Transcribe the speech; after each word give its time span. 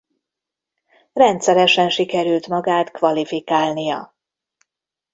Rendszeresen 1.13 1.89
sikerült 1.89 2.47
magát 2.47 2.91
kvalifikálnia. 2.91 4.15